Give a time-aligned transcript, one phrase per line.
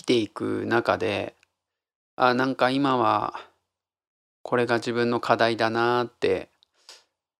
[0.00, 1.34] きていく中で
[2.16, 3.34] あなんか今は
[4.42, 6.48] これが自分の課題だなって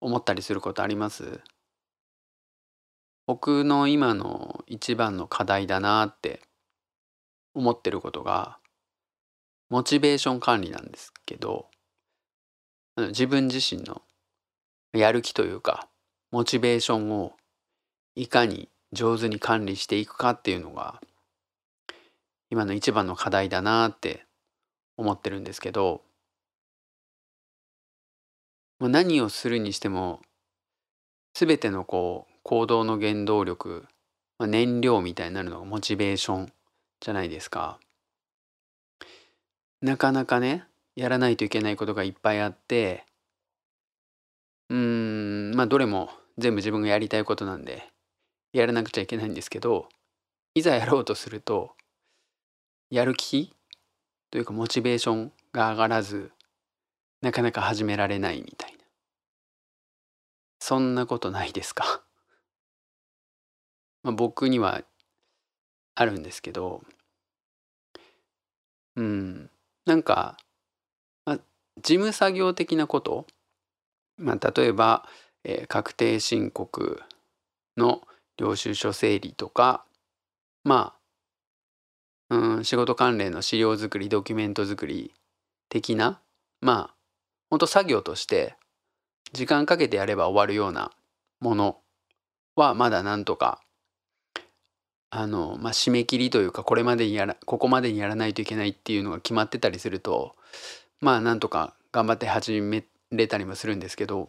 [0.01, 1.41] 思ったりすることあります？
[3.27, 6.41] 僕の今の一番の課題だなって
[7.55, 8.59] 思ってることが
[9.69, 11.67] モチベーション管理なんですけど
[12.97, 14.03] 自分自身の
[14.93, 15.89] やる気というか
[16.31, 17.33] モチベーションを
[18.15, 21.01] いかに上手に管理していくかっていうのが
[22.51, 24.25] 今の一番の課題だなって
[24.97, 26.03] 思ってるんですけど
[28.81, 30.21] 何をするにしても
[31.35, 33.87] 全てのこう行動の原動力、
[34.39, 36.53] まあ、燃料みたいになるのがモチベーション
[37.01, 37.79] じゃないですか。
[39.83, 43.05] なかなかねやらないといけないことがいっぱいあって
[44.71, 47.87] うーんまあどれも全部自分がやりたいことなんで
[48.53, 49.89] やらなくちゃいけないんですけど
[50.55, 51.73] いざやろうとすると
[52.91, 53.53] やる気？
[54.31, 56.33] というかモチベーションが上がらず
[57.23, 58.79] なかなか始められないみたいな。
[60.59, 62.03] そんなことないですか？
[64.03, 64.83] まあ僕には
[65.95, 66.83] あるんですけど。
[68.97, 69.51] うん。
[69.85, 70.37] なんか、
[71.27, 71.37] まあ、
[71.77, 73.27] 事務作業的なこと、
[74.17, 75.07] まあ、例えば、
[75.45, 77.03] えー、確定申告
[77.77, 78.07] の
[78.39, 79.85] 領収書整理とか
[80.65, 80.96] まあ
[82.31, 85.13] うん仕事関連の資料作りドキュメント作り
[85.69, 86.21] 的な
[86.61, 86.95] まあ
[87.51, 88.57] ほんと作業として
[89.33, 90.91] 時間かけてやれば終わるような
[91.41, 91.79] もの
[92.57, 93.61] はまだなんとか
[95.11, 100.35] あの、まあ、締め切りというかこれまでにやらここまでにやらないといけないっていうのが決まってたりすると
[101.01, 104.29] まあなんとか頑張って始めれたりもするんですけど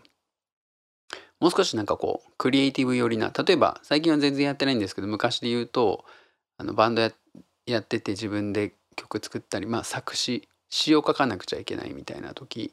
[1.39, 6.05] もう少しなんかこうクリエイティブ寄りな例えば最近は全然やってないんですけど昔で言うと
[6.57, 7.11] あのバンドや
[7.67, 12.71] やってて自分で曲作ったりまあ作詞詩を書かなくちゃいけないみたいな時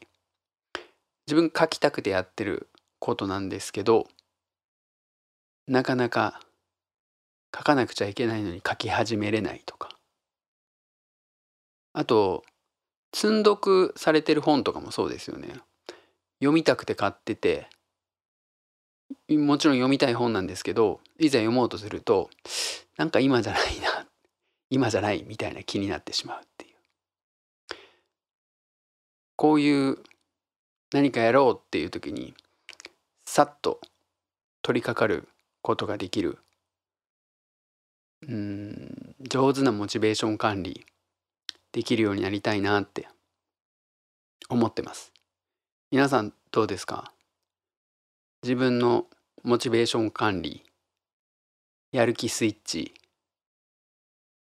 [1.27, 4.07] 自分書きたくてやってることなんですけど
[5.67, 6.39] なかなか
[7.55, 9.89] 書かなくちゃいけないのに書き始めれないとか。
[11.93, 12.43] あと
[13.13, 15.47] 積読されてる本とかもそうですよね。
[16.39, 17.69] 読みたくて買ってて
[19.29, 22.29] もちろん読みたい本なんですけどいざ読もうとすると
[22.97, 24.07] なんか今じゃないなっ
[24.69, 26.75] 今じゃないみたいな気になってしまうっていう。
[29.35, 29.97] こういう
[30.91, 32.33] 何かやろうっていう時に
[33.25, 33.81] さっと
[34.61, 35.27] 取り掛かる
[35.61, 36.39] ことができる。
[38.27, 40.85] うん上手なモチベーション管理
[41.71, 43.07] できるようになりたいなって
[44.49, 45.11] 思ってます。
[45.91, 47.11] 皆さんどうですか？
[48.41, 49.05] 自分の
[49.43, 50.63] モチベーション管理
[51.91, 52.93] やる気スイッチ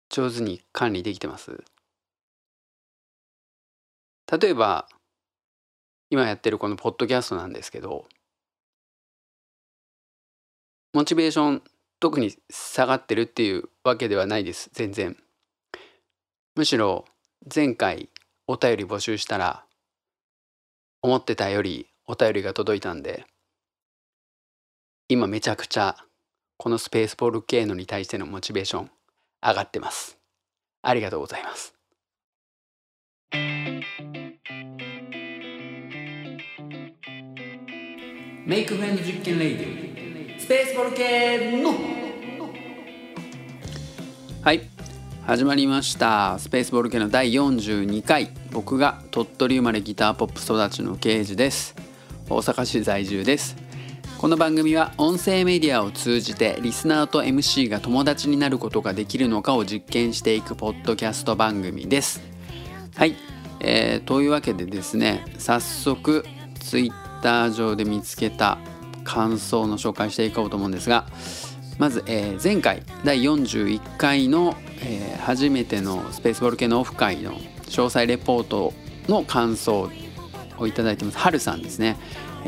[0.09, 1.65] 上手に管理できてます？
[4.41, 4.89] 例えば
[6.11, 8.07] 今やってるこのポッドキャストなんですけど
[10.93, 11.63] モチベーション
[12.01, 15.17] 特に下がってるっていうわけではないです全然。
[16.55, 17.05] むしろ
[17.55, 18.09] 前回
[18.47, 19.65] お便り募集したら
[21.03, 23.27] 思ってたよりお便りが届いたんで
[25.09, 25.97] 今めちゃくちゃ
[26.57, 28.91] このスペースボール系のに対してのモチベーション
[29.43, 30.19] 上がってます。
[30.83, 31.75] ありがとうございます。
[38.47, 41.75] メイクフレンド実験レイディスペースボル系の。
[44.43, 44.71] はい。
[45.27, 46.39] 始まりました。
[46.39, 48.31] スペースボル系の第42回。
[48.53, 51.75] 僕が鳥取生まれギターポップ育ちの刑事です。
[52.29, 53.66] 大阪市在住です。
[54.19, 62.23] この番組は音声メディアを通じてリスナーと MC が友達になることができるのかを実験していくポッドキャスト番組です。
[62.97, 63.15] はい、
[63.61, 66.25] えー、というわけでですね早速
[66.61, 68.57] Twitter 上で見つけた
[69.05, 71.07] 感想の紹介していこうと思うんですが
[71.79, 78.73] まず、えー、前回第41回の、えー、初めてのスペースボール系のオフ会の詳細レポート
[79.09, 79.91] の感想
[80.57, 81.19] をいただいてます。
[81.19, 81.99] はるさんですね、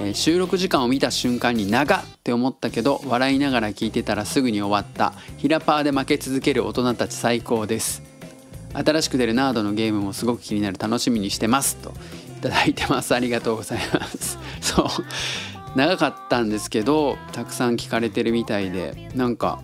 [0.00, 5.12] え、収録時間を見た瞬間に長って思ったけど笑いながら聞いてたらすぐに終わった。
[5.38, 8.02] ヒラパーで負け続ける大人たち最高です。
[8.72, 10.78] 新しく出るナードのゲームもすごく気になる。
[10.78, 11.76] 楽しみにしてます。
[11.76, 11.92] と
[12.38, 13.14] いただいてます。
[13.14, 14.38] ありがとうございます。
[14.62, 14.86] そう。
[15.74, 19.62] 長かったんですけどたくさん聞かれてるみたいでなんか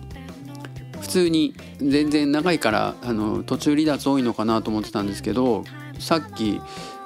[1.01, 5.63] 普通に全然長いからあの途中離脱多いのかなと思ってたんですけど
[5.99, 6.61] さっき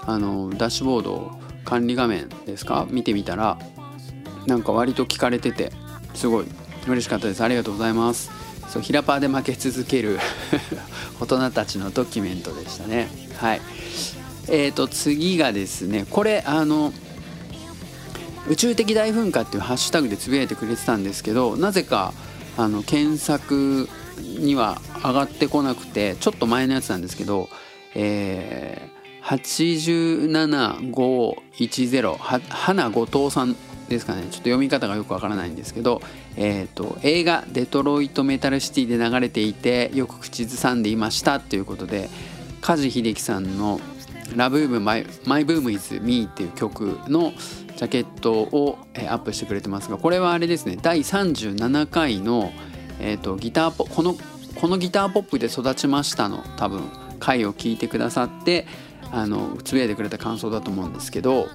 [0.05, 1.31] あのダッシュボードを
[1.65, 2.87] 管理画面ですか？
[2.89, 3.57] 見てみたら
[4.47, 5.71] なんか割と聞かれてて
[6.13, 6.45] すごい
[6.87, 7.43] 嬉しかったです。
[7.43, 8.31] ありがとうございます。
[8.69, 10.19] そうヒラパーで負け続ける
[11.19, 13.07] 大人たちのドキュメントでしたね。
[13.37, 13.61] はい。
[14.47, 16.91] えーと次がですねこれあの
[18.47, 22.13] 宇宙的大噴火っていうハッシュタグでつぶやいてくれてたんですけどなぜか
[22.57, 27.47] あの検索には上がってこなくてちょっと前のやつなんですけど、
[27.93, 28.89] え、
[29.29, 32.17] 87510
[32.49, 33.55] 花後藤さん
[33.87, 34.23] ですかね。
[34.23, 36.01] ちょっと読み方がよくわからないんですけど、
[36.35, 42.09] えーと、映画「デトロイト・メタル・シティ」で流れていてよく口ずさんでいましたということで
[42.61, 43.79] 梶秀樹さんの
[44.35, 47.33] 「ラブームマイマイブームイズミーっていう曲の
[47.77, 50.77] ジャケットをアップしてくれてますがこれはあれですね。
[50.81, 52.51] 第37回の、
[52.99, 54.17] えーと、ギターポこの
[54.55, 56.81] このギターポップで育ちましたの多分
[57.19, 58.65] 回を聞いてくださって
[59.11, 61.49] あのつぶやいてくれた感想だと思うんですけど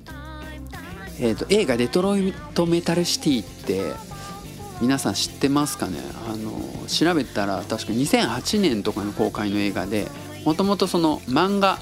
[1.21, 3.93] えーと、映画「デトロイト・メタル・シティ」って
[4.81, 5.99] 皆さん知ってますかね？
[6.29, 10.09] あの調べたら確か2008年とかの公開の映画で
[10.45, 11.79] もともとその漫画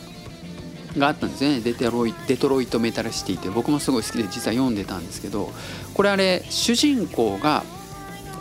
[0.98, 1.60] があったんですね。
[1.60, 5.50] デトロイ「デトロイト・メタル・シティ」って僕もすごい好きで実は読んでたんですけど
[5.94, 7.64] これあれ主人公が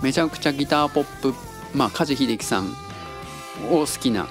[0.02, 1.34] めちゃくちゃギターポップ
[1.74, 2.76] まあ梶秀樹さん
[3.72, 4.28] を好きな、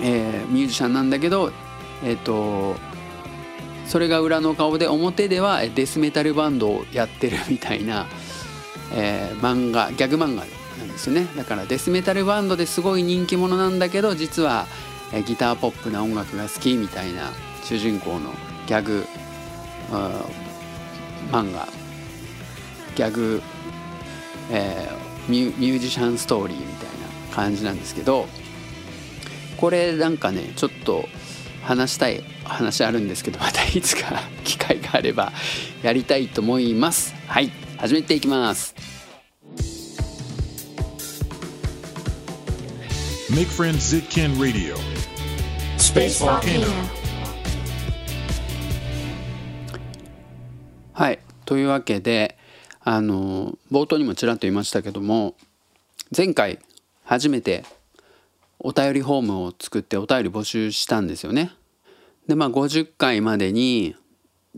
[0.00, 1.52] えー、ミュージシャンなんだけど
[2.04, 2.76] えっ、と
[3.86, 8.06] それが裏の顔で表ではデスメタルバンドをやってるみたいな、
[8.92, 10.44] えー、漫画ギャグ漫画
[10.78, 11.26] なんですよね。
[11.36, 14.66] だからデスメタルバンドですごい人気者なんだけど実は、
[15.26, 17.30] ギターポップな音楽が好きみたいな
[17.62, 18.32] 主人公の
[18.66, 19.06] ギャグ
[21.30, 21.68] 漫画。
[22.96, 23.42] ギャグ、
[24.50, 26.88] えー、ミュミュージシャンストーリーみたい
[27.30, 28.26] な感じなんですけど
[29.58, 31.06] これなんかねちょっと
[31.66, 35.32] 話したい話あるんですけどまたいつか機会があれば
[35.82, 37.12] やりたいと思います。
[37.26, 38.74] はい始めていきます。
[43.30, 44.76] Make Friends Zitkin Radio.
[45.76, 46.66] Space Volcano
[50.92, 52.38] はいというわけで
[52.80, 55.34] あの冒頭にもちらっと言いましたけども
[56.16, 56.60] 前回
[57.04, 57.64] 初めて
[58.68, 61.52] お便りフォームを作ってお便り募集したんですよね。
[62.26, 63.94] でまあ50回までに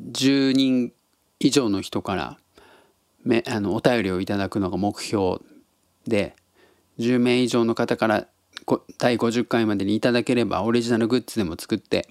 [0.01, 0.95] 10人
[1.41, 2.39] 以上の人から
[3.23, 5.41] めあのお便りをいただくのが目標
[6.07, 6.35] で
[6.99, 8.27] 10名以上の方から
[8.97, 12.09] 第50回までにいただければオリジナルグッズでも作って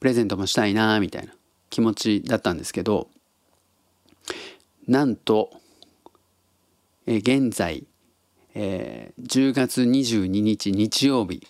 [0.00, 1.32] プレゼントもしたいなみたいな
[1.70, 3.08] 気持ちだったんですけど
[4.86, 5.48] なんと
[7.06, 7.86] え現在
[8.54, 11.46] えー、10月22日日曜日。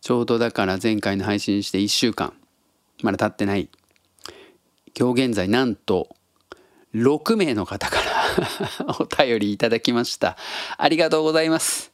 [0.00, 2.32] ちょうどだから前回の配信して1週間。
[3.02, 3.68] まだ経ってない。
[4.98, 6.08] 今日現在なんと
[6.94, 10.36] 6名の方から お便りいただきました。
[10.78, 11.92] ありがとうございます。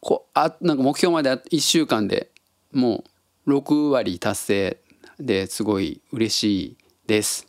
[0.00, 2.30] こあなんか目標まで1週間で
[2.72, 3.04] も
[3.46, 4.80] う6割達成
[5.18, 6.76] ですごい嬉しい
[7.06, 7.46] です。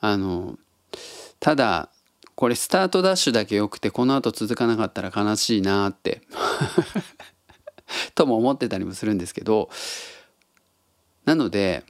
[0.00, 0.58] あの
[1.40, 1.90] ただ
[2.38, 6.22] これスタートダッシュだけ良くてこの後続かなかったら悲しいなって。
[8.14, 9.70] とも思ってたりもするんですけど。
[11.24, 11.84] なので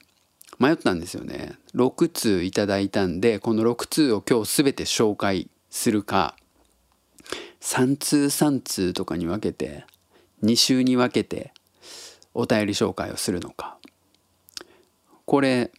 [0.58, 1.58] 迷ったんですよね。
[1.74, 6.34] 6通いただいたんでこの6通を今日全て紹介するか。
[7.60, 9.84] 3通3通とかに分けて
[10.42, 11.52] 2週に分けて
[12.32, 13.76] お便り紹介をするのか。
[15.26, 15.70] これ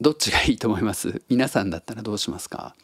[0.00, 1.20] どっちがいいと思います？
[1.28, 2.74] 皆さんだったらどうしますか？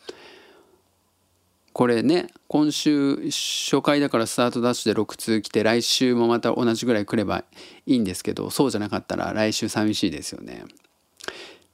[1.75, 7.43] これね今週初回だからスタートダッシュで6通来て来週もまた同じぐらい来れば
[7.85, 10.65] いいんですけどそうじゃなかったら来週寂しいですよね。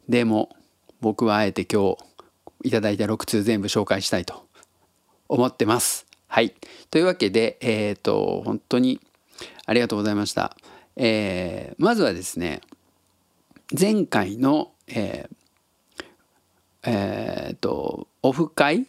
[0.08, 0.56] でも
[1.02, 1.96] 僕はあえて今
[2.62, 4.46] 日いただいた6通全部紹介したいと
[5.28, 6.06] 思ってます。
[6.28, 6.54] はい。
[6.90, 9.00] というわけでえっ、ー、と本当に
[9.66, 10.56] ありがとうございました。
[10.96, 12.62] えー、まずはですね
[13.78, 18.86] 前回のえー、えー、とオフ会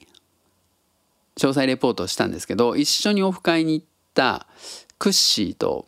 [1.42, 4.46] 詳細レポートをしたんですけど一緒にオフ会に行った
[5.00, 5.88] クッシーと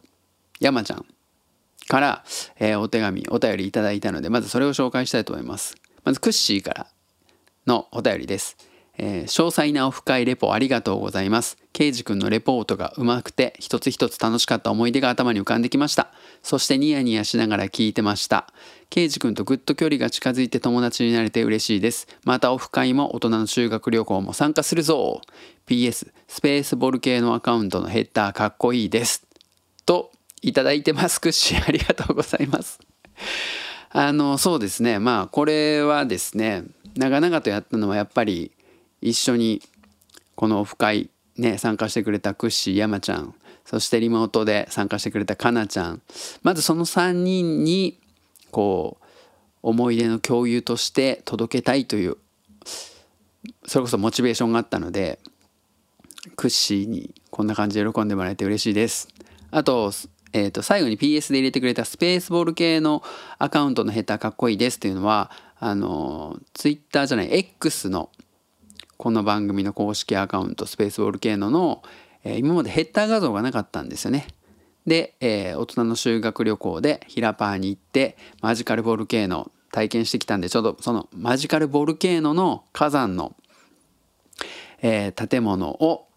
[0.60, 1.06] 山ちゃん
[1.88, 2.24] から、
[2.58, 5.76] えー、お手紙お便りいただいたのでまずそれを紹介したいと思います。
[6.04, 6.88] まずクッシーから
[7.68, 8.58] のお便りです。
[8.98, 11.58] えー、詳細なオフ会レポありがとうございます。
[11.74, 16.12] ケイジ君のレポートがうまくて一つ一つ楽しかった思い出が頭に浮かんできました。
[16.44, 18.54] そしてニヤニヤしながら聞いてました。
[18.92, 22.08] ケイジ君とぐっと距離が近づいて友達になれて嬉しいです。
[22.24, 25.22] またオフ会も大人の修学旅行も参加するぞ
[25.68, 29.26] !PS、スペースボル系のアカウントのヘッダーかっこいいです。
[29.88, 30.12] と、
[30.44, 31.20] いただいてます。
[31.20, 32.80] クッシーありがとうございます。
[33.90, 35.00] あの、そうですね。
[35.00, 36.64] まあ、これはですね、
[36.96, 38.52] 長々とやったのはやっぱり
[39.04, 39.62] 一緒に
[40.36, 46.02] このオフ会ね参加してくれたクッシー山ちゃんそしてリモートで参加してくれたかなちゃん
[46.42, 48.00] まずその3人に
[48.52, 49.06] こう
[49.62, 52.18] 思い出の共有として届けたいという
[53.66, 55.20] それこそモチベーションがあったので
[56.36, 59.10] クッシーにこんな感じで喜んでもらえて嬉しいです。
[59.52, 59.92] あと,、
[60.32, 63.04] えー、と最後に PS で入れてくれたスペースボール系の
[63.40, 68.10] アカウントのヘッダーかっこいいですっていうのはあの Twitter じゃない X の
[69.04, 71.84] この番組の公式アカウントスペースボール系のの、
[72.24, 74.28] えー、今までヘッダー画像がなかったんですよね。
[74.88, 83.36] で、えー、大人の修学旅行でヒラパーに行ってマジカルボール系の体験してきたんでちょうどそのマジカルボルケーノの火山の、
[84.82, 86.08] えー、建物を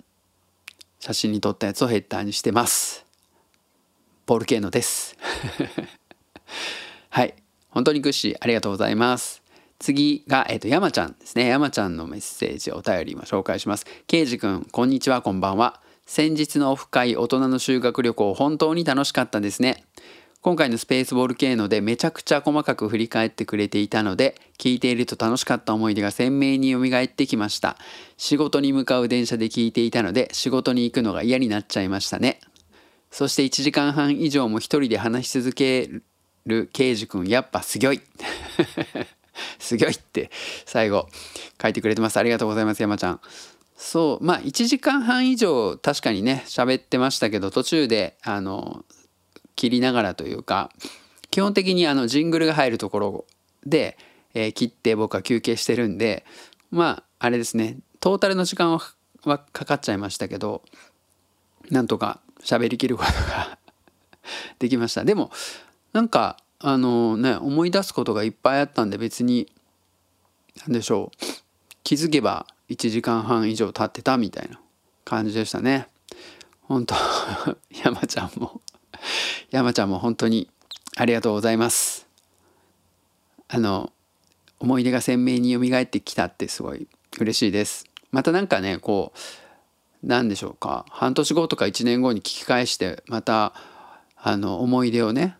[1.00, 3.04] 写真に撮ったやつをヘッダーにしてます。
[4.26, 5.16] ボルケーノです。
[7.10, 7.34] はい。
[7.68, 9.42] 本当にグッシーありがとうございます。
[9.78, 11.46] 次が、え、ー、と、山ちゃんですね。
[11.46, 13.86] 山ちゃんのメッセージ、お便りも紹介します。
[14.06, 15.80] ケイジ君、こんにちは、こんばんは。
[16.06, 19.84] 先日のオフ会、大人の修学旅行、本当に楽しかったですね。
[20.46, 27.76] 今回のスペースボール系のでめちゃくちゃ細かく振り返ってくれていたので聞いていると楽しかった思い出が鮮明に蘇ってきました
[28.16, 32.38] 仕事に向かう電車で聞いていたので仕事に行くのが嫌になっちゃいましたね
[33.10, 35.90] そして1時間半以上も一人で話し続け
[36.46, 38.00] る刑事くんやっぱすギョい
[39.58, 40.30] すギョいって
[40.64, 41.08] 最後
[41.60, 42.16] 書いてくれてます。
[42.18, 43.20] ありがとうございます山ちゃん。
[43.76, 48.84] そうまあ1時間半以上確かにね喋ってましたけど途中であの
[49.54, 50.70] 切りながらというか
[51.30, 53.24] 基本的にあのジングルが入るところ
[53.66, 53.98] で、
[54.32, 56.24] えー、切って僕は休憩してるんで
[56.70, 58.80] まああれですねトータルの時間は
[59.24, 60.62] はかかっちゃいましたけど
[61.70, 63.58] なんとか喋りきることが
[64.58, 65.04] できました。
[65.04, 65.30] でも
[65.92, 69.52] なんかあのね思い出すことがいっぱいあったんで別に
[70.66, 71.16] 何でしょう。
[71.84, 74.60] 気づけば1時間半以上経ってたみたいな
[75.04, 75.88] 感じでしたね。
[76.62, 76.94] 本当
[77.84, 78.60] 山ちゃんも
[79.50, 80.50] 山ちゃんも本当に
[80.96, 82.06] ありがとうございます。
[83.48, 83.92] あの
[84.58, 86.88] 思い出が鮮明に蘇ってきたってすごい
[87.20, 87.84] 嬉しいです。
[88.10, 89.18] またなんかねこう
[90.02, 90.86] 何でしょうか。
[90.88, 93.52] 半年後とか1年後に聞き返してまた
[94.16, 95.36] あの思い出をね、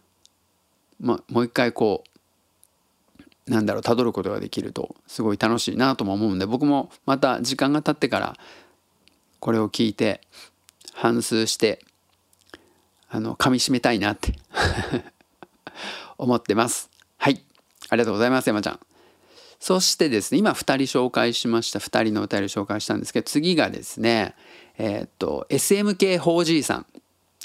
[1.01, 2.05] ま、もう一回こ
[3.47, 8.37] うなんだろう辿ることができるとすごい楽しいなとも思うんで僕もまた時間が経ってから
[9.39, 10.21] これを聞いて
[10.95, 11.85] 反芻して
[13.09, 14.33] あの噛みしめたいなって
[16.19, 16.91] 思ってます。
[17.19, 17.41] はい。
[17.89, 18.81] ありがとうございます山ちゃん。
[19.61, 24.35] そしてですね今2人紹介しました2人のお便り紹介したんですけど次がですね
[24.77, 26.87] えー、っと SMK4G さん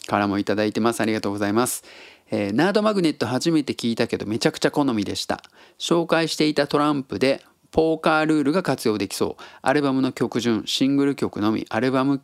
[0.07, 1.01] からも頂いてます。
[1.01, 1.83] ありがとうございます。
[2.31, 5.43] えー、ナードマグネット初めて聞いたけどめちゃくちゃ好みでした。
[5.77, 9.43] 紹介していたトランプでポーカールールが活用できそう。
[9.61, 12.21] アルバムの曲順シングル曲のみアルバム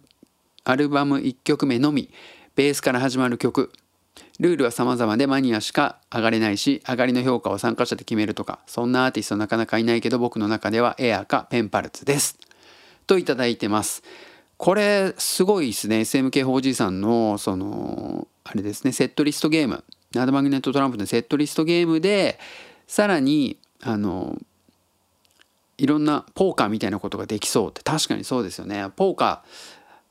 [0.64, 2.10] アルバム1曲目のみ
[2.56, 3.72] ベースから始まる曲。
[4.40, 12.38] ルールは様々でマニアしか上がれないし上がりの評価を参加者で決めるとかそんなアーティストなかなかいないけど僕の中ではエアかペンパルツです。
[13.08, 14.04] といただいてます。
[14.58, 16.02] これすごいですね。
[16.02, 19.84] SMK4G さんのそのあれですねセットリストゲーム。
[20.14, 22.40] ナードマグネットトランプのセットリストゲームで
[22.88, 24.38] さらにあの
[25.78, 28.90] いろんなポーカーみたいなことができそうって確かにそうですよね。
[28.96, 29.42] ポーカーっ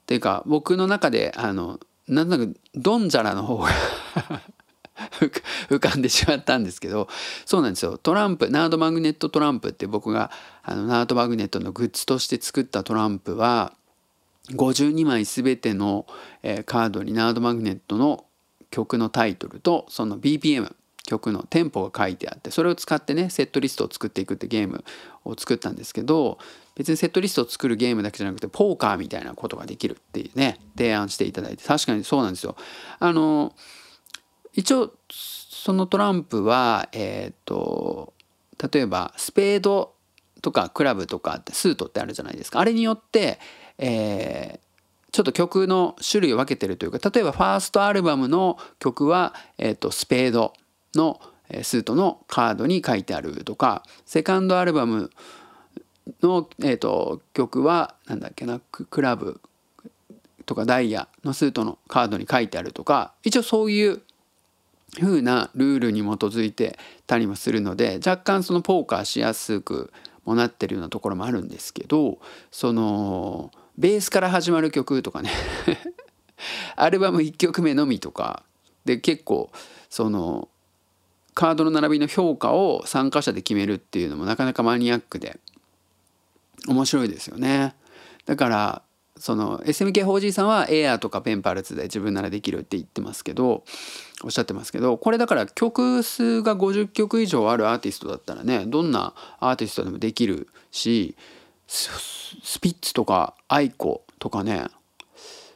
[0.06, 3.68] ていうか僕の中であのなんとなくドンジャラの方が
[5.68, 7.08] 浮かんでしまったんですけど
[7.44, 7.98] そうなんですよ。
[7.98, 10.30] トランプナードマグネットトランプって僕が
[10.62, 13.72] あのナードマグネットのグッズとして作ったトランプは
[14.50, 16.06] 52枚全ての、
[16.44, 18.25] えー、カードにナードマグネットの
[18.76, 20.74] 曲のタイトルとその BPM
[21.06, 24.84] 曲のテンポが書いてあってそれを使ってねセットリストを作っていくってゲーム
[25.24, 26.38] を作ったんですけど
[26.74, 32.54] 別にセットリストを作るゲームだけじゃなくてポーカーみたいなことができるっていうね提案していただいて確かにそうなんですよ。
[32.98, 33.54] あの
[34.52, 38.12] 一応そのトランプはえっ、ー、と
[38.70, 39.94] 例えばスペード
[40.42, 43.38] とかクラブとかってスートってあるじゃないですかあれによって、
[43.78, 44.65] えー、
[45.12, 50.52] ちょっと曲の種類を分けてるというか例えばファーストアルバムの曲は、えーと、スペード
[50.94, 51.20] の
[51.62, 55.10] スートのカードに書いてあるとかセカンドアルバム
[56.22, 59.40] の、えーと、曲は何だっけなクラブ
[60.44, 64.02] とかダイヤのスートのカードに書いてあるとか一応そういう
[65.00, 69.92] 風なルールに基づいてたりもするので若干そのポーカーしやすく
[70.24, 72.18] もなってるようなところもあるんですけど
[72.50, 75.30] そのベースから始まる曲とかね。
[76.76, 78.42] アルバム1曲目のみとか。
[78.84, 79.50] で結構
[79.90, 80.48] その
[81.34, 85.40] カードの並びの評価を参加者で決めるっていうのもなかなかマニアックで。
[86.68, 87.74] 面白いですよね。
[88.24, 88.82] だから
[89.18, 93.64] その SMK4G さんはエアーとかペンパルツで自分ならできるって言ってますけど
[94.22, 101.16] おっしゃってますけどこれだから曲数が50曲以上あるアーティストだったらねどんなアーティストでもできるし
[101.66, 104.66] スピッツとか aiko とかね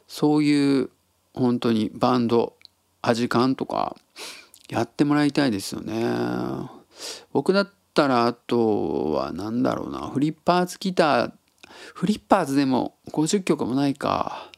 [0.07, 0.89] そういう
[1.33, 2.53] 本当にバンド
[3.01, 3.95] アジカンとか
[4.69, 6.03] やってもらいたいですよね。
[7.33, 11.31] 僕だったらあとは何だろうなフリッパーズギター
[11.93, 14.51] フリッパーズでも50曲もないか。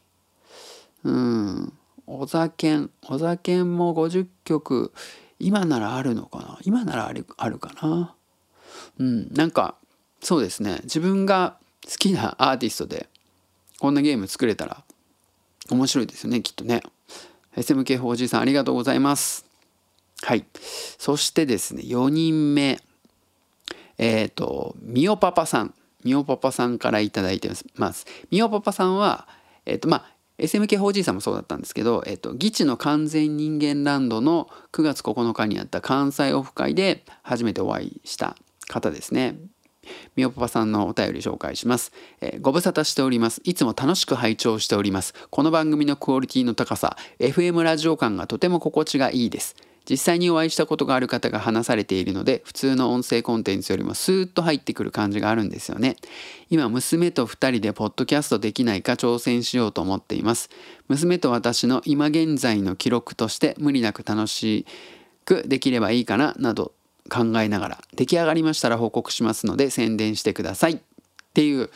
[1.04, 1.72] うん。
[2.06, 4.92] 小沢小沢も50曲
[5.38, 6.58] 今ならあるのかな？
[6.62, 8.14] 今ならあるあるかな？
[8.98, 9.32] うん。
[9.32, 9.76] なんか
[10.24, 10.80] そうですね。
[10.84, 13.08] 自分が好きなアーティストで
[13.78, 14.82] こんなゲーム作れたら
[15.70, 16.82] 面白いですよねきっとね。
[17.56, 19.44] SMK4G さんありがとうございます。
[20.22, 20.46] はい。
[20.98, 22.80] そしてですね4人目。
[23.98, 25.74] えっ、ー、とみおパパさん。
[26.04, 28.06] みおパパさんから頂いてます。
[28.30, 29.28] みおパパさんは
[29.66, 39.36] えっ、ー、とまあ SMK4G さんもそうだったんですけど、えっと、議地の完全人間ランドの9月9日にあった関西オフ会で初めてお会いした方ですね。
[40.16, 43.40] みおパパさんのお便り紹介します、えー、ご無沙汰しております。
[43.44, 45.14] いつも楽しく拝聴しております。
[45.30, 49.56] この番組のクオリティの高さ FM ラジオ感がとても心地がいいです。
[49.88, 55.96] 実際にお会いしたことがある方が話されているので普通の音声コンテンツよりもスーッと入ってくる感じがあるんですよね。
[56.48, 60.48] 今娘と2人でポッドキャストできないか挑戦しようと思っています。
[60.88, 64.64] 娘と私の今現在の記録として無理なく楽し
[65.24, 66.72] くできればいいかななど
[67.10, 70.72] 考えながら出来上がりましたら報告しますので宣伝してください。
[70.72, 70.78] っ
[71.34, 71.70] ていう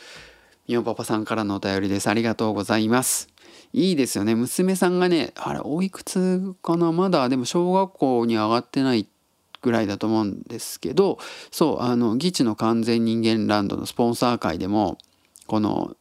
[0.67, 2.07] みおパパさんからのお便りです。
[2.09, 3.27] ありがとうございます。
[3.73, 4.35] いいですよね。
[4.35, 6.91] 娘さんがねあれおいくつかな？
[6.91, 9.07] まだでも小学校に上がってない
[9.61, 11.19] ぐらいだと思うんですけど
[11.51, 14.97] そうあのギチの完全人間ランドのスポンサー会でも
[15.47, 15.95] この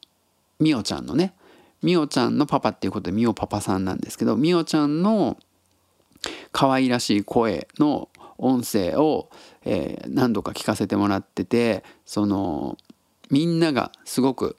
[0.60, 1.34] みおちゃんのね
[1.82, 5.36] みおちゃんのパパっていうことでみおパパさんなんですけどみおちゃんの
[6.52, 8.08] 可愛らしい声の
[8.38, 9.28] 音声を、
[9.64, 12.78] えー、何度か聞かせてもらっててその
[13.30, 14.56] みんながすごく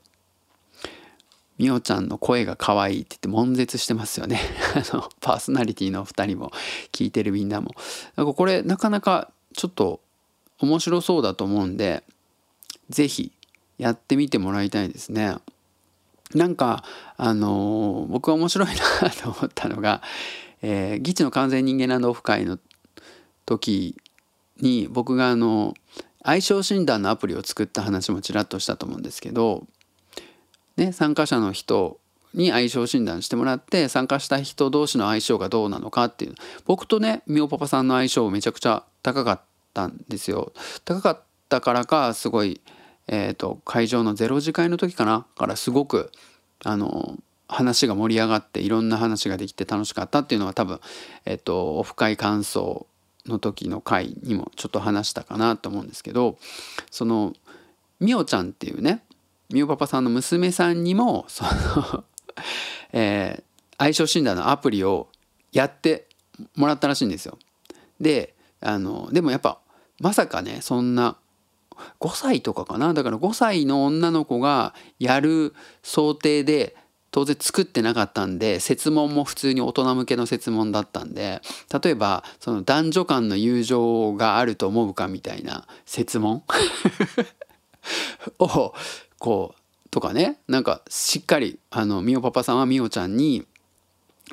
[1.58, 4.40] みおちゃんの声が可愛いって言って悶絶してますよね。
[4.76, 6.52] あのパーソナリティの2人も
[6.94, 7.76] 聞いてるみんなも。
[8.16, 10.00] なんかこれなかなかちょっと
[10.60, 12.04] 面白そうだと思うんで
[12.90, 13.34] 是非
[13.78, 15.36] やってみてもらいたいですね。
[16.34, 16.86] なんか
[17.18, 18.70] あのー、僕が面白い
[19.02, 20.02] なと思ったのが、
[20.62, 22.58] えー、ギチの完全人間ランドオフ会の
[23.50, 23.98] 時
[24.62, 25.74] に僕があの
[26.24, 29.66] 相性診断のアプリを作った話もちらっとしたと思うんですけど、
[30.78, 32.00] ね、参加者の人
[32.36, 36.36] に相性診断してもらって参加した人同士の相性がどうなのかっていう
[36.66, 39.42] 僕とねみおパパさんの相性めちゃくちゃ高かっ
[39.74, 40.54] たんですよ。
[40.86, 42.62] 高かったからかすごい、
[43.08, 45.26] えーと、会場の0次会の時かな？
[45.36, 46.12] からすごく
[46.64, 50.80] あの話が盛り上がっていろんな話ができて楽しかったっていうのは多分、
[51.26, 52.86] えっと、オフ会感想
[53.26, 56.38] の時の回にもちょっと話したかなと思うんですけど
[56.90, 57.34] その
[58.00, 59.04] みおちゃんっていうね
[59.50, 62.04] みおパパさんの娘さんにもその
[62.94, 65.10] えー、相性診断のアプリを
[65.52, 66.08] やって
[66.56, 67.38] もらったらしいんですよ。
[68.00, 69.60] であのでもやっぱ
[70.00, 71.18] まさかねそんな
[72.00, 72.94] 5歳とかかな？
[72.94, 75.54] だから5歳の女の子がやる
[75.84, 76.76] 想定で
[77.12, 81.42] 当然作ってなかったんで設問も普通に大人向けの設問だったんで
[81.84, 86.44] 例えばその男女間の友情があると思うかみたいな設問？
[88.40, 88.74] を
[89.18, 90.40] こうとかね。
[90.48, 93.46] なんかしっかりあのみおパパさんはみおちゃんに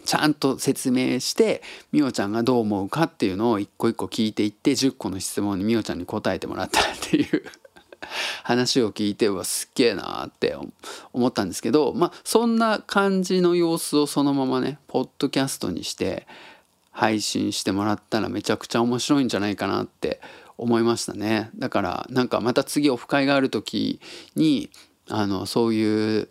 [0.04, 1.62] ちゃんと説明して
[1.92, 7.42] みおちゃんがどう思うかっていうのを一個一個聞いていって10個の質問にみおちゃんに答えてもらったっていう。
[8.44, 10.56] 話を聞いてうわすっげえなって
[11.12, 16.26] 思ったんですけどまあそんな感じの様子をそのままねポッドキャストにして
[16.90, 20.20] 配信してもらったらめちゃくちゃ面白いんじゃないかなって
[20.58, 21.50] 思いましたね。
[21.56, 24.00] だからなんかまた次オフ会がある時
[24.34, 24.70] に
[25.08, 26.28] あのそういう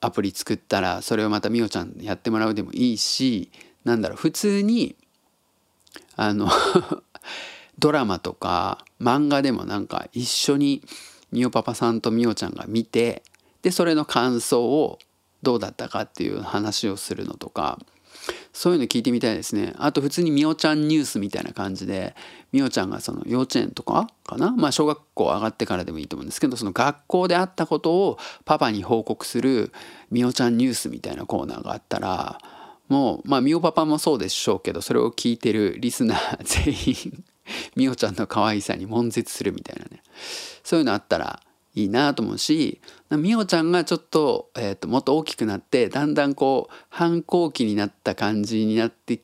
[0.00, 3.50] アプリ作ったらそれをまたみおちゃんやってもらうでもいいし
[3.84, 4.96] なんだろう普通に
[6.16, 6.48] あの
[7.78, 10.82] ドラマとか漫画でもなんか一緒に
[11.32, 13.22] みおパパさんとみおちゃんが見て
[13.62, 14.98] でそれの感想を
[15.42, 17.78] どうだったかっていう話をするのとか
[18.52, 19.74] そういうの聞いてみたいですね。
[19.76, 22.14] あと普通にみおちゃんニュースみたいな感じで
[22.52, 24.52] みおちゃんがその幼稚園とかかな？
[24.52, 29.72] まあ小学校上がってからでもいいと思うんですけどその学校であったことをパパに報告する
[30.10, 32.38] みおちゃんニュースみたいなコーナーがあったら
[32.88, 36.72] もうまあみおパパもそうでしょうけどそれを聞いてるリスナー全
[37.12, 37.24] 員
[37.76, 40.02] みおちゃんの可愛さに悶絶するみたいなね。
[40.62, 41.42] そういうのあったら
[41.74, 42.80] いいなと思うし
[43.10, 49.20] みおちゃんがちょっと,、えーと、もっと大きくなってだんだんこう反抗期になった感じになって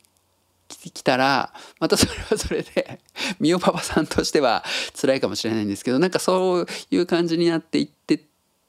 [0.68, 3.00] きたらまたそれはそれで
[3.38, 4.64] みおパパさんとしては
[5.00, 8.24] 辛いかもしれないんですけどなんかそういう感じになっていって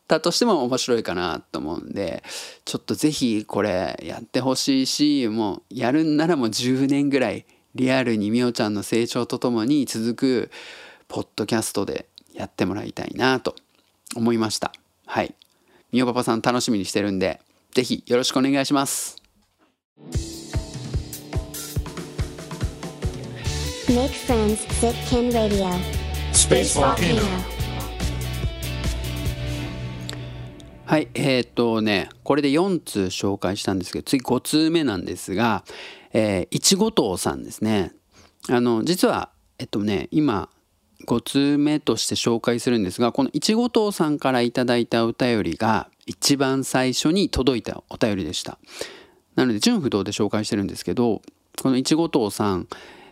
[0.08, 2.24] たとしても面白いかなと思うんで
[2.66, 10.52] ちょっと是非これやってほしいしもうやるんならもう10年ぐらいリアルにみおちゃんの成長とともに続く
[11.08, 13.56] ポッドキャストでやってもらいたいなと
[14.16, 14.72] 思いました。
[15.06, 15.34] はい。
[15.92, 17.42] みおパパさん楽しみにしてるんで
[17.74, 19.22] 是非よろしくお願いします。
[23.88, 25.70] Make friends, Sitkin Radio.
[26.34, 27.22] Space Volcano.
[30.86, 35.64] はい、えー、っとね、これで4通紹介したんですけど、次5通目なんですが、
[36.14, 37.94] えー、いちごとうさんですね。
[38.50, 40.50] あの、実は、えっとね、今、
[41.06, 44.64] 5通目として紹介するんですがこのいちごとうさんからいいた
[45.06, 48.58] お便りが一番最初に届いたお便りでした
[49.36, 51.22] なので純不動で紹介してるんですけど
[51.62, 52.68] このいちごとうさん、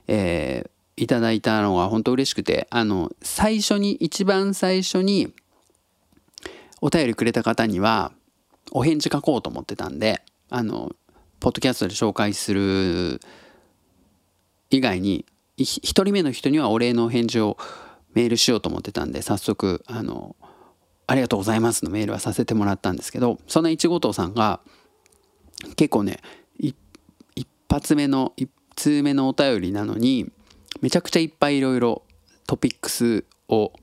[0.08, 5.34] えー、いただいたのが本当嬉しくてあの最初に一番最初に
[6.82, 8.12] お便りくれた方には
[8.72, 10.92] お返事書こうと思ってたんであの
[11.40, 13.22] ポッドキャストで紹介する
[14.70, 15.26] 以外に
[15.58, 15.64] 1
[16.04, 17.58] 人目の人にはお礼の返事を
[18.14, 20.36] メールしようと思ってたんで早速あの
[21.08, 24.60] 「ありがとうございます」のメールはさせてもらったんですけどそのいちごとうさんが
[25.76, 26.20] 結構ね
[26.58, 26.76] 一
[27.70, 30.32] 発目の1通目のお便りなのに
[30.82, 32.04] めちゃくちゃいっぱいいろいろ
[32.48, 33.74] トピックスを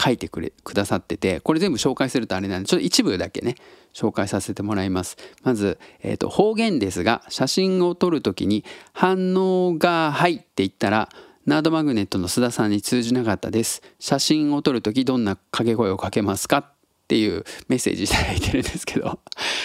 [0.00, 3.56] 書いてくれくださっててこれ全部紹介するとあれなんでちょっと一部だけね
[3.92, 5.16] 紹介させてもらいます。
[5.42, 11.08] まず、えーと、方言ですが写真を撮る時に反応が「はい」って言ったら
[11.44, 13.82] ナードマグネットの須田さんに通じなかったです。
[13.98, 16.66] 写真を撮る時どんな掛け声をかけますかっ
[17.08, 19.18] ていうメッセージ頂いてるんですけど。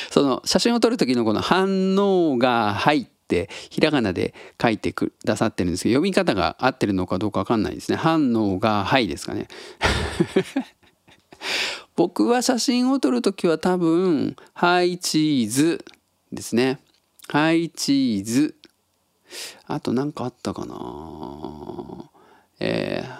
[0.09, 7.97] その写真を撮る時のこの反応が「はい」ってひらがなで書いてくださってるんですけど読み方が合ってるのかどうか分かんないですね。
[7.97, 9.47] 反応が「はい」ですかね。
[11.95, 15.83] 僕は写真を撮る時は多分「はいチーズ」
[16.31, 16.79] ですね
[17.29, 18.55] 「はいチーズ」
[19.65, 22.09] あと何かあったかな。
[22.59, 23.19] えー、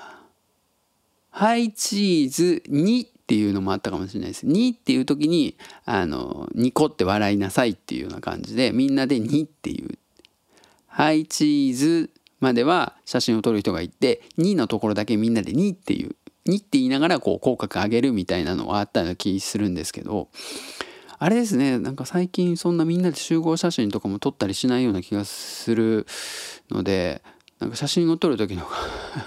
[1.32, 4.46] ハイチーズ2っていうのもあったかもしれないです。
[4.46, 9.98] 2っていう時に、あの、ニコって笑いなさいっていうような感じで、みんなで2っていう。
[10.86, 16.16] ハイチーズまでは写真を撮る人がいて、2のところだけみんなで2っていう。
[16.48, 20.30] 2って言いながらこう口角上げるみたいなのはあったような気するんですけど、
[21.18, 26.06] あれですねなんか最近そんなみんなで集合写真とかも撮ったりしないような気がする
[26.70, 27.24] ので
[27.60, 28.64] なんか写真を撮る時の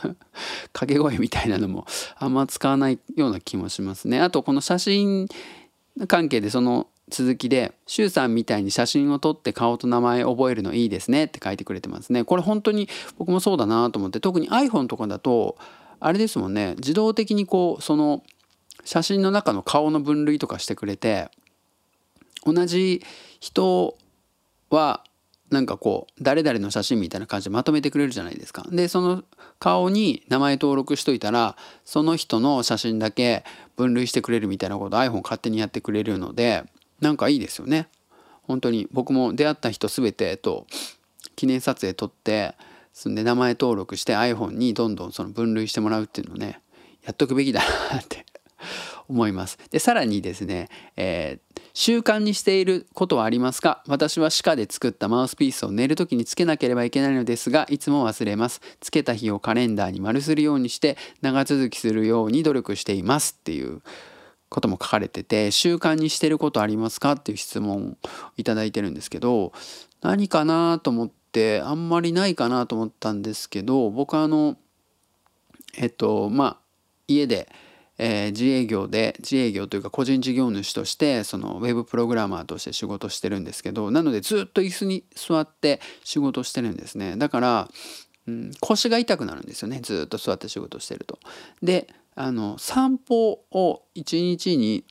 [0.73, 1.87] 掛け声みたいなのも
[2.17, 4.21] あんま使わないような気もしますね。
[4.21, 5.29] あとこの写真
[6.07, 12.25] 関係でその続きで「周さんみたいに写真を撮って顔と名前覚えるのいいですね」って書いてくれてますね。
[12.25, 15.57] これ本当に僕もそうだなと思って特に iPhone とかだと
[16.01, 18.23] あれですもんね自動的にこうその
[18.85, 21.31] 写真の中の顔の分類とかしてくれて
[22.45, 23.03] 同じ
[23.41, 23.97] 人
[24.71, 25.03] は
[25.51, 28.67] なんかこう誰々の写真みたいな感じでまとめてくれるじゃないですか。
[28.71, 29.25] でその
[29.59, 33.45] 顔に名前登録しといたらその人の写真だけ
[33.77, 36.65] 分類してくれるみたいなこと iPhone 勝手にやってくれるので
[37.01, 37.89] なんかいいですよね。
[38.43, 40.67] 本当に僕も出会った人全てと
[41.37, 42.55] 記念撮影撮って
[42.93, 46.61] そんで名前登録して iPhone にどんどんその分類してもらうっていうのをね
[47.05, 47.61] やっとくべきだ
[47.93, 48.27] なって
[49.09, 49.59] 思います。
[49.71, 53.83] でさらにですね、えー、習慣にしていることはありますか？
[53.87, 58.61] 私は歯科で作ったマウスピースを寝る時につけなければいけないのですがいつも忘れます。
[58.81, 63.83] つけた日をカレンダーに丸するようにして長続きするように努力していますっていう
[64.49, 67.97] ことも書かれてて習慣にしてることありますかっていう質問を
[68.37, 69.53] いただいてるんですけど
[70.01, 74.57] 何かなと思ってあんまりないかなと思ったんですけど僕あの
[75.77, 76.57] えっとまあ
[77.09, 77.49] 家で
[77.99, 87.69] えー、自営業で自営業というか個人事業主としてそのウェブプログラマーとして仕事してるんですけどなのでずっと椅子に座って仕事してるんですねだから、
[88.29, 91.19] うん、腰が痛くなるんですよねずっと座って仕事してると。
[91.63, 94.85] であの散歩を1日に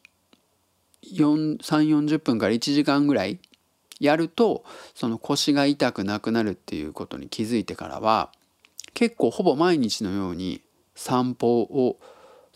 [1.03, 3.39] 3 4 0分から1時間ぐらい
[3.99, 8.31] やるとその腰が痛くなくなるっていうことに気づいてからは
[8.93, 10.61] 結構ほぼ毎日のように
[10.95, 11.99] 散歩を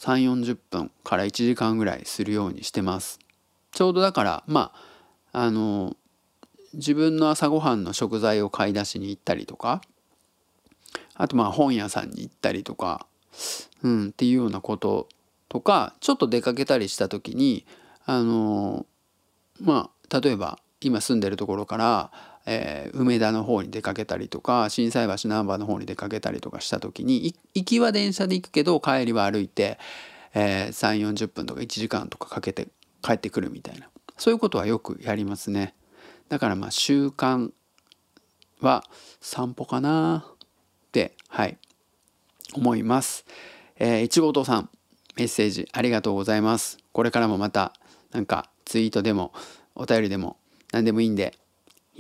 [0.01, 3.19] 3 4 0分から1時間ぐらいするようにしてます。
[3.71, 4.73] ちょうどだからま
[5.31, 5.95] ああの
[6.73, 9.81] 自分の朝ごはんの食材を買い出しに行ったりとか
[11.13, 13.05] あとまあ本屋さんに行ったりとか、
[13.83, 15.07] うん、っていうようなこと
[15.49, 17.65] とかちょっと出かけたりした時に
[18.05, 18.87] あの
[19.59, 22.11] まあ例えば今住んでるところから
[22.45, 29.77] えー、梅田の方に出かけたりとか心斎橋難波の方に出かけたりとかした時に行きは電車で行くけど帰りは歩いて、
[30.33, 32.69] えー、3 4 0分とか1時間とかかけて
[33.03, 35.73] 帰ってくるみたいなそういうことはよくやりますね。
[36.29, 37.51] だからまあ習慣
[38.61, 38.83] は
[39.19, 40.37] 散歩かなっ
[40.91, 41.57] てはい
[42.53, 43.25] 思います。
[43.77, 44.69] えー、いちごとさん
[45.17, 46.77] メッセージありがとうございます。
[46.91, 47.73] これからもまた
[48.11, 49.33] なんかツイートでも
[49.75, 50.37] お便りでも
[50.71, 51.37] 何でもいいんで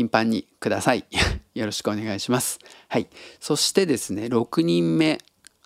[0.01, 1.05] 頻繁にください。
[1.53, 2.59] よろしくお願いします。
[2.87, 3.07] はい。
[3.39, 5.19] そしてですね、6人目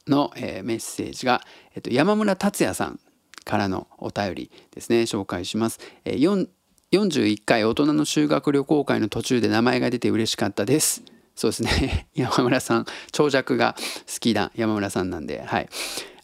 [0.07, 1.41] の、えー、メッセージが、
[1.73, 2.99] えっと、山村達也さん
[3.45, 5.79] からのお便りですね、紹介します。
[6.03, 6.49] えー、
[6.91, 11.03] 41回大人の修学旅行会の途中で名前が出て嬉しかったです。
[11.35, 12.07] そうですね。
[12.13, 13.75] 山村さん、長尺が
[14.07, 15.69] 好きな山村さんなんで、はい。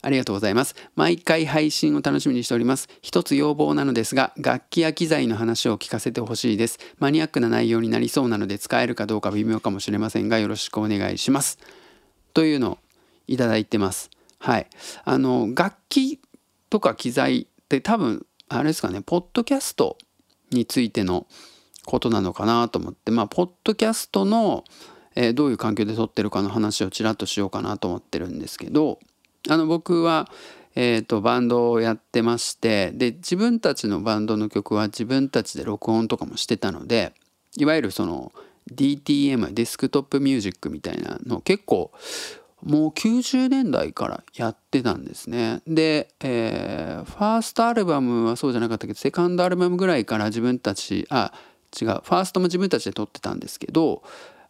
[0.02, 0.76] ありがとうございます。
[0.96, 2.90] 毎回配信を楽しみにしております。
[3.02, 6.80] 一つ要望なのですが、楽器や機材の話を聞かせてほしいです。
[7.00, 11.60] マニアックな内容になりそうなので使えるかどうか微妙かもしれませんが、よろしくお願いします。
[12.34, 12.78] というのを
[13.28, 14.10] いただいてます。
[14.40, 14.68] はい。
[15.06, 16.20] あの、楽器
[16.70, 19.98] とか機材って多分、あれですかね、ポッドキャスト
[20.52, 21.28] についての
[21.86, 24.64] ことなのかなと思って、まあ、ポッドキャストの、
[25.16, 29.00] えー、どういう環境で撮ってるかの話をちらっとしようかなと思ってるんですけど、
[29.50, 30.30] あの僕は、
[30.76, 37.14] えーと、バンドをやってましてで自分たちのバンドの曲は自分たちで録音とかもしてたので
[37.58, 38.32] いわゆるその
[38.74, 41.92] DTM デスクトップミュージックみたいなの結構
[42.64, 45.62] もう90年代からやってたんですね。
[45.66, 51.34] で、えー、ファーストアルバムはそうじゃなかったけどセカンドアルバムぐらいから自分たちあ
[51.82, 54.04] 違うファーストも自分たちで撮ってたんですけど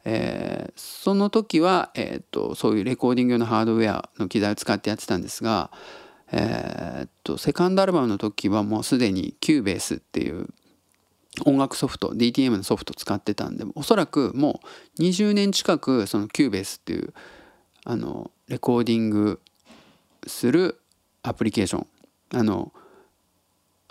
[0.06, 5.72] えー、その時は、えーと、そういうレコーディング用のハードウェアの機材を使ってやってたんですが、
[6.32, 10.48] えーと、セカンドアルバムの時はもうすでに Cubase っていう
[11.46, 14.60] 音楽ソフト DTM のソフトを使ってたんでおそらくも
[14.98, 17.14] う20年近くその Cubase っていう
[17.86, 19.40] あのレコーディング
[20.28, 20.80] する
[21.24, 21.88] アプリケーション
[22.34, 22.74] あの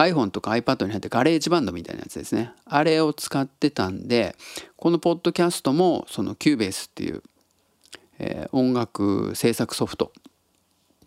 [0.00, 2.52] iPhone とか iPad に入って GarageBand みたいなやつですね。
[2.64, 4.34] あれを使ってたんで
[4.76, 7.22] このポッドキャストもその Cubase っていう、
[8.18, 10.12] えー、音楽制作ソフト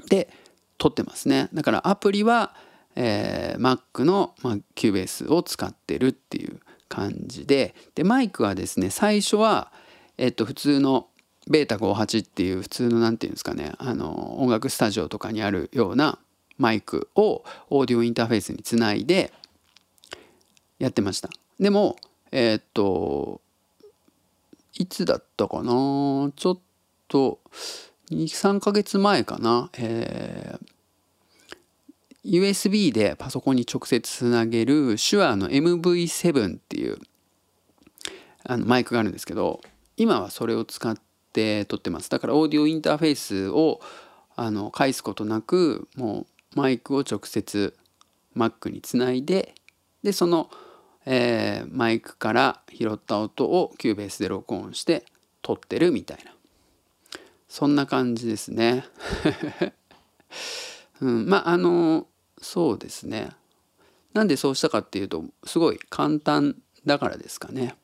[0.09, 0.29] で
[0.77, 1.49] 撮ってますね。
[1.53, 2.53] だからアプリは、
[2.95, 9.71] えー、Mac の、まあ、Cubase を使ってるっていう感じででマイクはですね最初は、
[10.19, 11.07] えっと、普通の
[11.49, 16.19] ベータ58っていう普通の何て言うんですかねあの音楽スタジオとかにあるような
[16.57, 19.33] マイクをオーディオインターフェースにつないで
[20.79, 21.29] やってました。
[21.59, 21.95] でも
[22.31, 23.41] えー、っと
[24.73, 26.31] いつだったかな？
[26.35, 26.59] ちょっ
[27.07, 27.39] と
[28.11, 36.97] 23ヶ月前かな、えー、USB でパソコンに直接つなげる手話の MV7 っていう
[38.45, 39.61] あのマイクがあるんですけど
[39.95, 40.95] 今はそれを使っ
[41.31, 42.09] て撮ってます。
[42.09, 43.79] だからオーディオインターフェースを
[44.35, 47.75] あの返すことなくもうマイクを直接
[48.35, 49.55] Mac につないで
[50.03, 50.49] でその、
[51.05, 55.05] えー、マイクから拾った音を Cubase で録音して
[55.41, 56.33] 撮ってるみたいな
[57.47, 58.83] そんな感じですね。
[61.01, 62.07] うん、まああの
[62.41, 63.29] そうですね
[64.13, 67.75] なんでそうしたかっていうとすごい簡単だからですかね。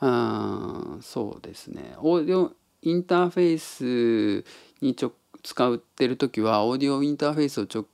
[0.00, 4.44] あそうですねオーディオインターフェース
[4.80, 7.86] に直使ってる時はオーディオインターフェースをちょ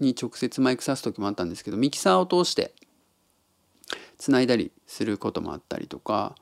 [0.00, 2.72] に直接マイク挿す時もあったんですけどミキサーを通して
[4.16, 6.34] つないだりすることもあったりとか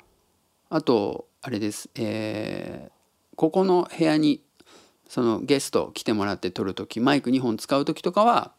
[0.68, 4.42] あとあれです、えー、ここの部屋に
[5.08, 8.52] そのゲスト来てもらって撮る時マイク2本使う時とかは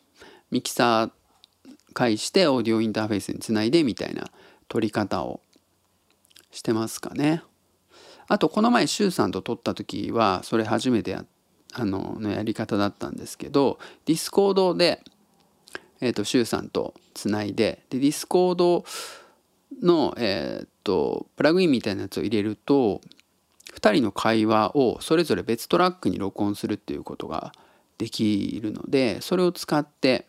[0.51, 1.12] ミキサー
[1.93, 4.29] 介してオーディオインターフェースにつないでみたいな
[4.67, 5.41] 撮り方を
[6.51, 7.41] してますかね。
[8.27, 11.25] あとこの前シュウさんと撮った時はそれ初めてやっ
[11.79, 15.03] あののやり方だったんですけど Discord で、
[16.01, 18.83] えーと、シュウさんとつないででディスコード
[19.81, 23.01] の、えーと、プラグインみたいなやつを入れると
[23.75, 27.51] 2人の会話をそれぞれ別トラックに録音するっていうことが
[27.99, 30.25] できるのでそれを使って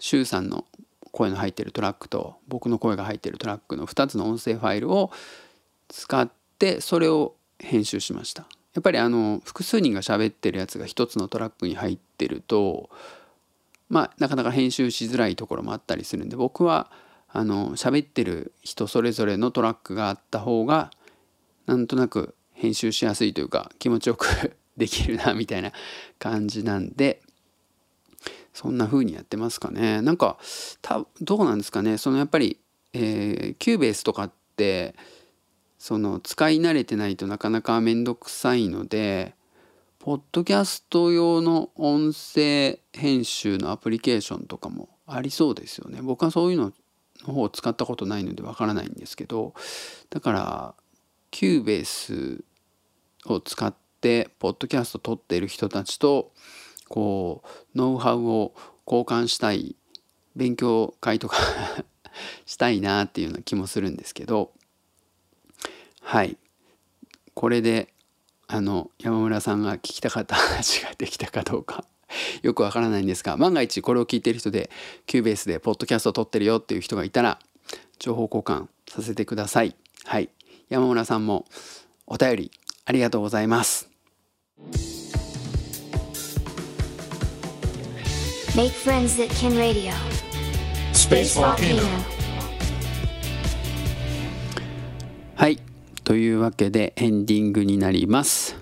[0.00, 0.64] シュウさんの
[1.12, 5.12] 声の入ってるトラックと僕の声が入ってるトラックの2つの音声ファイルを
[5.88, 8.46] 使ってそれを編集しました。
[8.78, 12.90] やっぱりあの複数人が喋ってるやつが一つのトラックに入ってると
[13.88, 16.88] まあなかなか編集しづらいところもあったりするんで僕は
[17.28, 20.92] あの喋ってる人それぞれのトラックがあった方が
[21.66, 25.72] なんとなく編集しやすいというか気持ちよく できるなみたいな
[26.20, 27.20] 感じなんで
[28.54, 30.02] そんな風にやってますかね。
[30.02, 30.38] なんか
[31.20, 31.98] どうなんですかね。
[31.98, 32.60] そのやっぱり、
[32.92, 34.94] えー、 Cubase とかって
[35.78, 39.34] その使い慣れてないとなかなか面倒くさいので
[39.98, 46.00] ポッドキャスト用の音声編集のアプリケーションとかもありそうですよね。
[46.02, 46.72] 僕はそういうの
[47.26, 49.54] の方を使ったことないのでわからないんですけど
[50.10, 50.74] だから
[51.30, 52.44] Cubase
[53.26, 56.32] を使ってポッドキャスト撮っている人たちと
[56.88, 58.54] こうノウハウを
[58.86, 59.76] 交換したい
[60.36, 61.36] 勉強会とか
[62.46, 64.52] したいなっていうような気もするんですけど
[66.08, 66.38] はい。
[67.34, 67.92] これで
[68.46, 71.84] あの山村さんが聞きたかった話ができたかどうか
[72.40, 74.70] よくわからないんですが万が一これを聞いている人で
[75.04, 77.38] Cubase でポッドキャストを撮ってるよっていう人がいたら
[77.98, 79.76] 情報交換させてください。
[80.04, 80.30] はい。
[80.70, 81.44] 山村さんも
[82.06, 82.50] お便り
[82.86, 83.90] ありがとうございます。
[88.56, 89.92] Make friends that can radio.
[90.94, 91.82] Space Volcano.
[95.36, 95.67] はい
[96.08, 98.56] というわけでエンディングになります。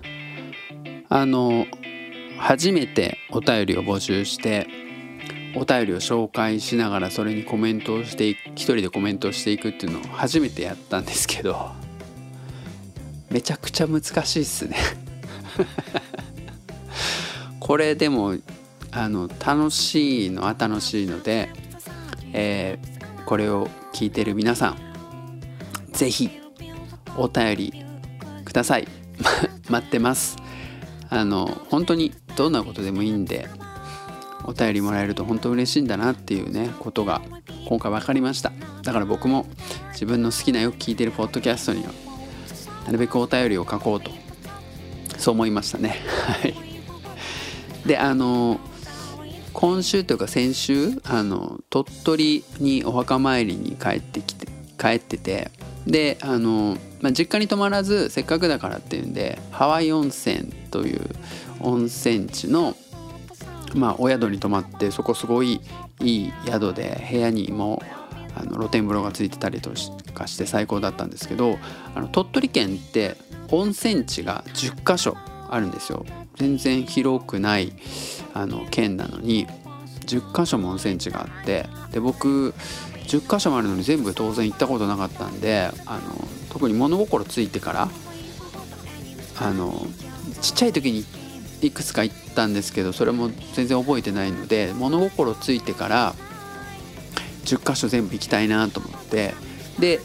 [1.07, 1.65] あの
[2.37, 4.67] 初めてお便りを募集して
[5.55, 11.71] お便りを紹介しながらそれにコメントをして一人でコメントをしていくっていうのを初めてやったんですけど
[13.29, 14.75] めちゃくちゃ難しいっすね。
[17.61, 18.35] これでも
[18.91, 21.49] あの楽しいのは楽しいので、
[22.33, 24.77] えー、これを聞いてる皆さん
[25.93, 26.46] 是非
[27.17, 27.73] お便り
[28.45, 28.87] ください。
[29.69, 30.37] 待ってます。
[31.09, 33.47] あの本当にどんなことでもいいんで
[34.43, 37.21] お便りもらえると本当嬉しいんだなっていうねことが
[37.67, 38.51] 今回分かりました。
[38.83, 39.45] だから僕も
[39.91, 41.91] 自分の好きなよく聞いてるポッドキャストには
[42.85, 44.11] なるべくお便りを書こうと
[45.17, 45.97] そう思いましたね。
[46.41, 46.55] はい。
[47.85, 48.59] であの
[49.53, 55.49] 今週というか先週あの鳥取にお墓参りに帰ってきて帰ってて
[55.87, 61.01] であの、まあ、実家に泊まらずせっかくだからっていうんでハワイ温泉という
[61.61, 62.75] 温泉地の、
[63.73, 65.61] まあ、お宿に泊まってそこすごい
[66.01, 67.81] いい宿で部屋にも
[68.35, 69.71] あの露天風呂がついてたりと
[70.13, 71.57] かして最高だったんですけど
[71.95, 73.15] あの鳥取県って
[73.49, 75.17] 温泉地が10か所
[75.49, 76.05] あるんですよ。
[76.35, 77.73] 全然広くない
[78.33, 79.47] あの県なのに
[80.05, 82.53] 10か所も温泉地があってで僕
[83.07, 87.89] 10箇所もあるのに全部当然行ったことなかったんであの特に物心ついてから
[89.39, 89.85] あの
[90.41, 91.05] ちっちゃい時に
[91.61, 96.13] いくつか行ったんですけどそれも全然覚えてないので物心ついてから
[97.45, 99.33] 10箇所全部行きたいなと思って
[99.79, 99.99] で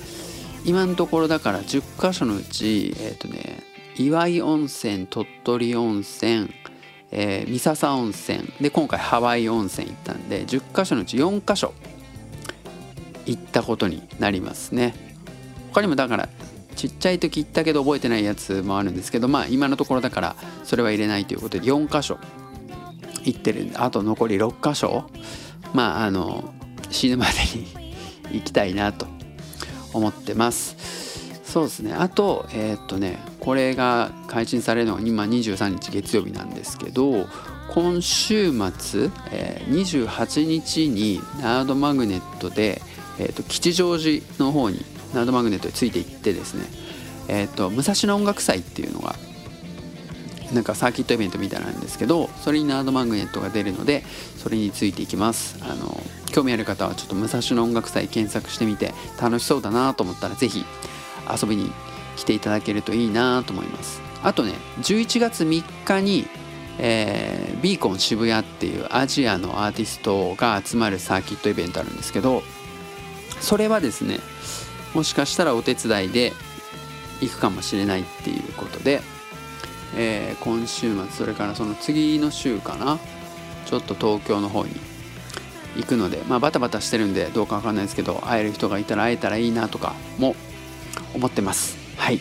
[0.64, 3.62] 今のところだから10箇所のうちえっ、ー、とね
[3.96, 6.50] 岩井温泉鳥取温泉
[7.14, 11.74] えー、三笹温泉で今回ハワイ温泉行ったんで10箇所のうち4箇所
[13.26, 14.94] 行ったことになりますね。
[15.72, 16.28] 他にもだから
[16.76, 22.18] ちっちゃい時行ったけど覚えてないやつもあるんですけどまあ今のところだからそれは入れないということで4箇所
[23.24, 25.04] 行ってるんであと残り6箇所
[25.72, 26.52] まああの
[26.90, 29.06] 死ぬまでに行きたいなと
[29.92, 30.76] 思ってます。
[31.44, 31.92] そうですね。
[31.92, 37.26] あとえー、っとねこれが開陳されるのが今23日月曜日なんですけど
[37.70, 42.80] 今週末、えー、28日にナードマグネットで
[43.18, 46.64] えーと、吉祥寺の方にナードマグネットについていってですね、
[47.28, 49.14] えーと、武蔵野音楽祭っていうのが
[50.52, 54.02] なんかサーキットイベントみたいなんですけどそれにナードマグネットが出るので
[54.36, 55.56] それについていきます。
[55.62, 55.98] あの
[56.30, 60.64] 興味ある方はちょっと武蔵野音楽祭検索してみて楽しそうだなと思ったら是非
[61.42, 61.70] 遊びに
[62.16, 64.00] 来ていただけるといいなと思います。
[64.22, 66.26] あとね11月3日に
[66.78, 72.42] えー、ビーコン渋谷っていうアジアのアーティストが集まるサーキットイベントあるんですけど
[73.42, 74.20] それはですね
[74.94, 76.32] もしかしたらお手伝いで
[77.20, 79.00] 行くかもしれないっていうことで、
[79.96, 82.98] えー、今週末それからその次の週かな
[83.66, 84.72] ちょっと東京の方に
[85.76, 90.36] 行くのでまあバタバタしてるんでどうかわかんないですけど会える人がいたら会えたらいいなとかも
[91.14, 91.78] 思ってます。
[91.96, 92.20] はい。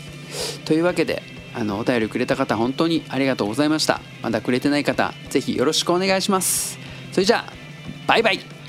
[0.65, 1.21] というわけで
[1.53, 4.01] あのお便りくれた方本当にありがとうございました。
[4.21, 6.79] まだくれてない方是非よろしくお願いします。
[7.11, 7.53] それじゃあ
[8.07, 8.60] バイバイ。